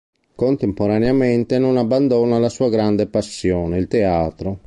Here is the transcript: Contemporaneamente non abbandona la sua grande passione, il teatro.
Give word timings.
Contemporaneamente 0.33 1.59
non 1.59 1.77
abbandona 1.77 2.39
la 2.39 2.49
sua 2.49 2.69
grande 2.69 3.05
passione, 3.05 3.77
il 3.77 3.85
teatro. 3.87 4.59